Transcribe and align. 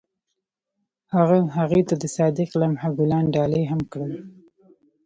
هغه 1.15 1.37
هغې 1.57 1.81
ته 1.87 1.95
د 2.01 2.03
صادق 2.15 2.49
لمحه 2.61 2.89
ګلان 2.97 3.25
ډالۍ 3.35 3.63
هم 3.71 3.81
کړل. 3.91 4.13